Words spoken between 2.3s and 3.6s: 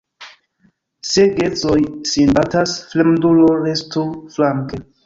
batas, fremdulo